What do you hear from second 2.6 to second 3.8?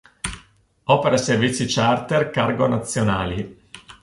nazionali.